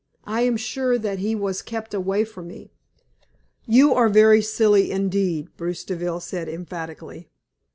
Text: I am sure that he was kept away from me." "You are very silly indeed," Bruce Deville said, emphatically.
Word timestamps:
I 0.25 0.41
am 0.41 0.57
sure 0.57 0.97
that 0.97 1.19
he 1.19 1.35
was 1.35 1.61
kept 1.61 1.93
away 1.93 2.25
from 2.25 2.47
me." 2.47 2.71
"You 3.67 3.93
are 3.93 4.09
very 4.09 4.41
silly 4.41 4.89
indeed," 4.89 5.55
Bruce 5.57 5.83
Deville 5.83 6.21
said, 6.21 6.49
emphatically. 6.49 7.27